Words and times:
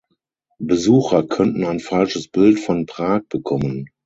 Besucher 0.57 1.27
könnten 1.27 1.63
ein 1.63 1.79
falsches 1.79 2.27
Bild 2.27 2.59
von 2.59 2.87
Prag 2.87 3.21
bekommen. 3.29 3.85